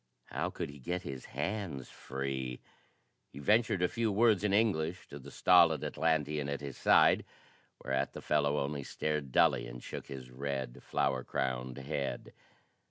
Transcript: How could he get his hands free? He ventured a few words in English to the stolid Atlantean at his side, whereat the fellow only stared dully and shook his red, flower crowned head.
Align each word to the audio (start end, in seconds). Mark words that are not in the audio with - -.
How 0.31 0.49
could 0.49 0.71
he 0.71 0.79
get 0.79 1.03
his 1.03 1.25
hands 1.25 1.87
free? 1.91 2.59
He 3.29 3.37
ventured 3.37 3.83
a 3.83 3.87
few 3.87 4.11
words 4.11 4.43
in 4.43 4.51
English 4.51 5.05
to 5.09 5.19
the 5.19 5.29
stolid 5.29 5.83
Atlantean 5.83 6.49
at 6.49 6.59
his 6.59 6.75
side, 6.75 7.23
whereat 7.85 8.13
the 8.13 8.21
fellow 8.23 8.57
only 8.57 8.81
stared 8.81 9.31
dully 9.31 9.67
and 9.67 9.83
shook 9.83 10.07
his 10.07 10.31
red, 10.31 10.81
flower 10.81 11.23
crowned 11.23 11.77
head. 11.77 12.33